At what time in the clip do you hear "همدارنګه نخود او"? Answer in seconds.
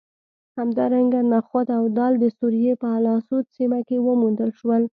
0.59-1.83